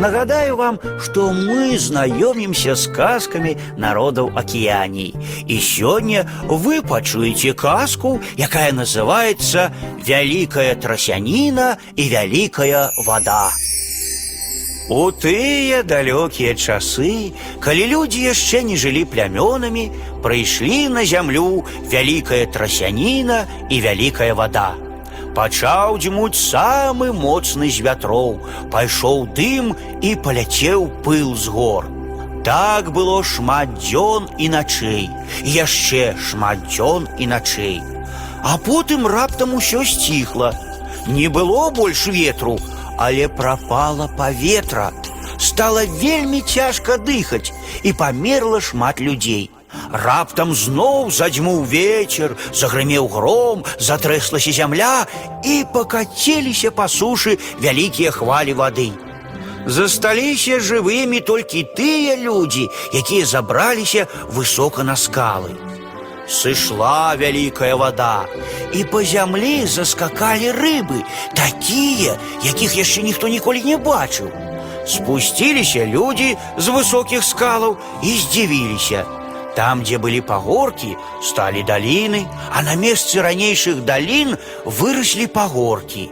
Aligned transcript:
Нагадаю 0.00 0.56
вам, 0.56 0.80
что 0.98 1.30
мы 1.30 1.78
знакомимся 1.78 2.74
с 2.74 2.84
сказками 2.84 3.58
народов 3.76 4.34
океании. 4.34 5.14
И 5.46 5.58
сегодня 5.58 6.26
вы 6.44 6.80
почуете 6.80 7.52
сказку, 7.52 8.18
якая 8.38 8.72
называется 8.72 9.70
«Великая 10.02 10.74
тросянина 10.74 11.76
и 11.96 12.08
великая 12.08 12.90
вода». 13.04 13.50
У 14.88 15.12
тыя 15.12 15.84
далёкія 15.84 16.56
часы, 16.56 17.36
калі 17.60 17.84
людзі 17.92 18.24
яшчэ 18.24 18.64
не 18.64 18.80
жылі 18.80 19.04
плямёнамі, 19.04 19.92
прыйшлі 20.24 20.88
на 20.88 21.04
зямлю 21.04 21.62
вялікая 21.92 22.46
трасяніна 22.46 23.44
і 23.68 23.80
вялікая 23.84 24.32
вада. 24.34 24.74
Пачаў 25.35 25.97
дзьмуць 25.99 26.39
самы 26.39 27.11
моцны 27.11 27.67
з 27.69 27.83
вятроў, 27.83 28.39
пайшоў 28.71 29.27
дым 29.35 29.73
і 30.01 30.15
паляцеў 30.23 30.87
пыл 31.03 31.35
з 31.35 31.51
гор. 31.51 31.89
Так 32.45 32.91
было 32.93 33.23
шмат 33.23 33.73
дзён 33.81 34.29
і 34.37 34.49
начэй, 34.53 35.09
і 35.43 35.49
яшчэ 35.49 36.13
шмат 36.29 36.61
дзён 36.69 37.09
і 37.17 37.27
начэй. 37.27 37.81
А 38.45 38.57
потым 38.61 39.07
раптам 39.07 39.55
усё 39.57 39.83
сціхла. 39.83 40.53
Не 41.07 41.27
было 41.27 41.71
больш 41.71 42.05
ветру, 42.07 42.59
але 42.97 43.27
прапала 43.27 44.07
паветра. 44.07 44.91
Стала 45.37 45.85
вельмі 45.85 46.41
цяжка 46.41 46.97
дыхаць 46.97 47.51
і 47.83 47.93
памерла 47.93 48.61
шмат 48.61 49.01
людзей. 49.01 49.49
Раптам 49.91 50.53
зноў 50.53 51.11
задзьмуў 51.11 51.63
вечар, 51.63 52.35
загрымеў 52.53 53.07
гром, 53.07 53.63
затрэслася 53.79 54.51
зямля 54.51 55.05
і 55.43 55.65
пакацеліся 55.73 56.71
па 56.71 56.87
сушы 56.87 57.37
вялікія 57.59 58.11
хвалі 58.11 58.53
вады. 58.53 58.91
Засталіся 59.65 60.59
жывымі 60.59 61.21
толькі 61.25 61.65
тыя 61.77 62.15
людзі, 62.15 62.69
якія 62.93 63.25
забраліся 63.25 64.07
высока 64.29 64.83
на 64.83 64.95
скалы. 64.95 65.57
Сышла 66.29 67.15
вялікая 67.17 67.75
вода, 67.75 68.25
і 68.73 68.83
па 68.89 69.03
зямлі 69.03 69.65
заскакалі 69.65 70.53
рыбы, 70.57 71.01
такія, 71.37 72.17
якіх 72.41 72.77
яшчэ 72.77 73.01
ніхто 73.05 73.27
ніколі 73.27 73.61
не 73.61 73.77
бачыў. 73.77 74.29
Спусціліся 74.85 75.85
людзі 75.85 76.37
з 76.57 76.65
высокіх 76.69 77.25
скалаў 77.25 77.77
і 78.01 78.17
здзівіліся. 78.17 79.05
Там, 79.59 79.83
дзе 79.83 79.97
былі 79.97 80.19
пагоркі, 80.21 80.97
сталі 81.23 81.63
даліны, 81.63 82.27
а 82.51 82.61
на 82.61 82.75
месцы 82.75 83.23
ранейшых 83.23 83.85
далін 83.87 84.35
выраслі 84.65 85.27
пагоркі. 85.27 86.09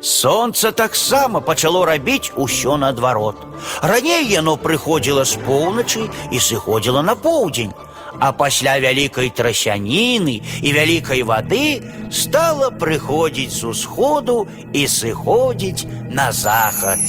Сонца 0.00 0.70
таксама 0.70 1.40
пачало 1.40 1.84
рабіць 1.84 2.30
усё 2.36 2.76
наадварот. 2.76 3.36
Раней 3.82 4.28
яно 4.30 4.56
прыходзіла 4.56 5.24
з 5.24 5.40
поўначы 5.42 6.06
і 6.30 6.38
сыходзіла 6.38 7.02
на 7.02 7.16
поўдзень, 7.16 7.74
а 8.20 8.32
пасля 8.32 8.78
вялікай 8.78 9.30
трасяніны 9.30 10.40
і 10.62 10.72
вялікай 10.72 11.22
вады 11.22 11.82
стала 12.12 12.70
прыходзіць 12.70 13.56
з 13.56 13.64
усходу 13.72 14.46
і 14.72 14.86
сыходзіць 14.86 15.88
на 16.10 16.30
захад. 16.32 17.00